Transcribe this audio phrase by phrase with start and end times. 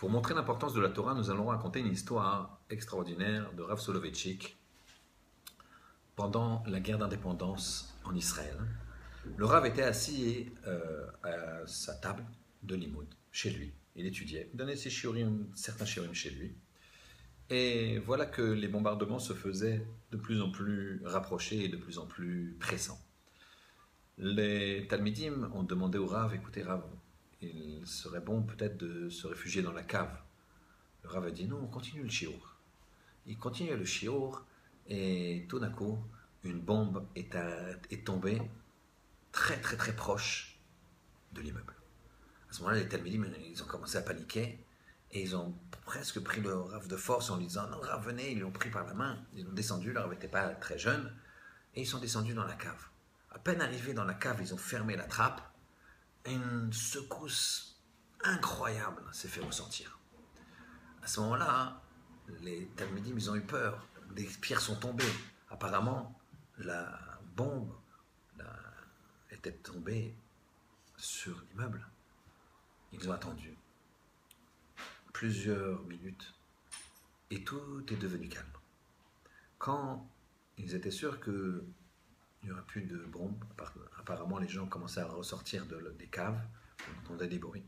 [0.00, 4.56] Pour montrer l'importance de la Torah, nous allons raconter une histoire extraordinaire de Rav Soloveitchik
[6.16, 8.56] pendant la guerre d'indépendance en Israël.
[9.36, 12.24] Le Rav était assis euh, à sa table
[12.62, 13.74] de limoud, chez lui.
[13.94, 16.54] Il étudiait, il donnait ses shiurim, certains shiurim chez lui.
[17.50, 21.98] Et voilà que les bombardements se faisaient de plus en plus rapprochés et de plus
[21.98, 23.02] en plus pressants.
[24.16, 26.84] Les Talmidim ont demandé au Rav, écoutez Rav,
[27.42, 30.16] il serait bon peut-être de se réfugier dans la cave.
[31.02, 32.56] Le Rav a dit non, on continue le shiur.
[33.26, 34.44] Il continue le shiur
[34.86, 35.98] et tout d'un coup,
[36.44, 38.40] une bombe est, tombée
[39.32, 40.58] très très très proche
[41.32, 41.74] de l'immeuble.
[42.50, 44.58] À ce moment-là, les Talmidim, ils ont commencé à paniquer
[45.12, 45.54] et ils ont
[45.84, 48.32] presque pris le Rav de force en lui disant Non, Rav, venez.
[48.32, 49.18] Ils l'ont pris par la main.
[49.34, 49.92] Ils l'ont descendu.
[49.92, 51.12] Le Rav n'était pas très jeune.
[51.74, 52.88] Et ils sont descendus dans la cave.
[53.30, 55.40] À peine arrivés dans la cave, ils ont fermé la trappe.
[56.26, 57.82] Une secousse
[58.22, 59.98] incroyable s'est fait ressentir.
[61.02, 61.82] À ce moment-là,
[62.42, 63.86] les Talmidim, ils ont eu peur.
[64.14, 65.04] Des pierres sont tombées.
[65.48, 66.18] Apparemment,
[66.58, 66.98] la
[67.34, 67.72] bombe
[69.30, 70.14] était tombée
[70.96, 71.86] sur l'immeuble.
[72.92, 73.56] Ils ont attendu
[75.12, 76.34] plusieurs minutes
[77.30, 78.46] et tout est devenu calme.
[79.58, 80.10] Quand
[80.58, 81.20] ils étaient sûrs
[82.40, 83.44] qu'il n'y aurait plus de bombes,
[83.98, 86.40] apparemment les gens commençaient à ressortir de, des caves,
[86.88, 87.66] on entendait des bruits,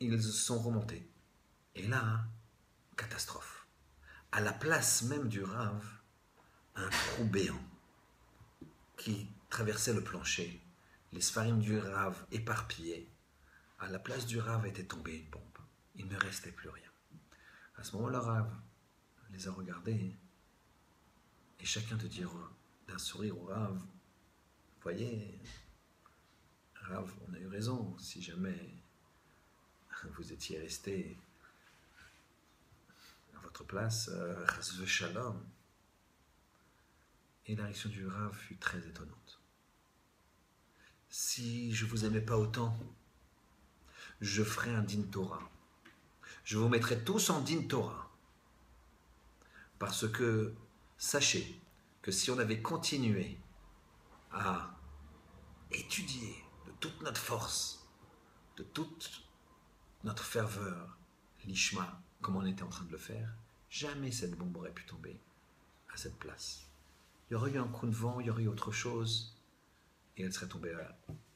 [0.00, 1.08] ils sont remontés.
[1.74, 2.24] Et là,
[2.96, 3.66] catastrophe.
[4.32, 5.84] À la place même du rave,
[6.76, 7.62] un trou béant
[8.96, 10.60] qui traversait le plancher,
[11.12, 13.10] les spharim du rave éparpillés.
[13.80, 15.54] À la place du rave était tombée une bombe
[15.96, 16.90] il ne restait plus rien.
[17.76, 18.52] À ce moment-là, Rav
[19.30, 20.16] les a regardés
[21.60, 22.30] et chacun de dire
[22.88, 23.80] d'un sourire au Rav,
[24.82, 25.40] voyez,
[26.74, 28.70] Rav, on a eu raison, si jamais
[30.16, 31.16] vous étiez resté
[33.34, 34.46] à votre place, euh,
[34.86, 35.42] Shalom.
[37.46, 39.40] Et la réaction du Rav fut très étonnante.
[41.08, 42.76] Si je vous aimais pas autant,
[44.20, 45.50] je ferais un din Torah
[46.44, 48.10] je vous mettrai tous en din Torah.
[49.78, 50.54] Parce que
[50.98, 51.58] sachez
[52.04, 53.38] que si on avait continué
[54.30, 54.78] à
[55.72, 56.34] étudier
[56.66, 57.88] de toute notre force,
[58.58, 59.26] de toute
[60.02, 60.98] notre ferveur,
[61.46, 63.34] l'ishma, comme on était en train de le faire,
[63.70, 65.18] jamais cette bombe aurait pu tomber
[65.94, 66.66] à cette place.
[67.30, 69.34] Il y aurait eu un coup de vent, il y aurait eu autre chose,
[70.18, 70.76] et elle serait tombée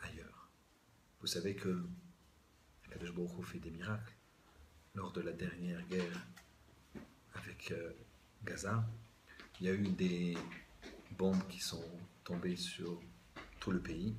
[0.00, 0.48] ailleurs.
[1.22, 1.84] Vous savez que
[2.88, 4.14] Kadosh Baruch fait des miracles
[4.94, 6.24] lors de la dernière guerre
[7.34, 7.94] avec euh,
[8.44, 8.88] Gaza,
[9.62, 10.36] il y a eu des
[11.12, 11.84] bombes qui sont
[12.24, 13.00] tombées sur
[13.60, 14.12] tout le pays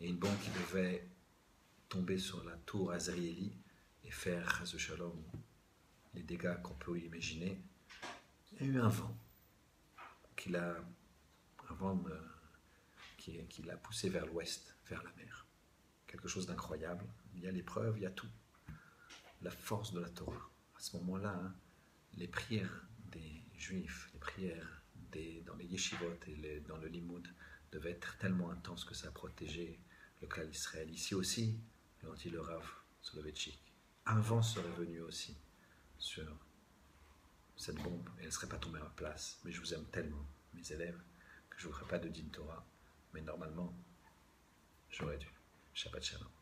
[0.00, 1.06] et une bombe qui devait
[1.90, 3.52] tomber sur la tour Azrieli
[4.04, 5.22] et faire ce Shalom
[6.14, 7.60] les dégâts qu'on peut imaginer.
[8.52, 9.14] Il y a eu un vent
[10.34, 10.74] qui l'a,
[11.68, 12.18] vent euh,
[13.18, 15.46] qui l'a poussé vers l'ouest, vers la mer.
[16.06, 17.04] Quelque chose d'incroyable.
[17.34, 18.30] Il y a l'épreuve, il y a tout
[19.42, 20.50] la force de la Torah.
[20.74, 21.54] À ce moment-là, hein,
[22.14, 24.85] les prières des Juifs, les prières
[25.46, 27.26] dans les yeshivot et dans le limoud
[27.72, 29.80] devaient être tellement intenses que ça a protégé
[30.20, 30.90] le clan d'Israël.
[30.90, 31.58] Ici aussi,
[32.02, 32.64] le dit le Rav
[33.00, 33.60] Soloveitchik,
[34.06, 35.36] un vent serait venu aussi
[35.98, 36.24] sur
[37.56, 39.40] cette bombe et elle ne serait pas tombée en place.
[39.44, 41.00] Mais je vous aime tellement, mes élèves,
[41.50, 42.66] que je ne vous ferai pas de din Torah.
[43.12, 43.76] Mais normalement,
[44.90, 45.28] j'aurais dû.
[45.74, 46.35] Shabbat Shalom.